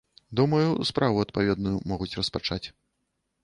Думаю, 0.37 0.69
справу 0.91 1.21
адпаведную 1.25 1.77
могуць 1.95 2.13
распачаць. 2.23 2.63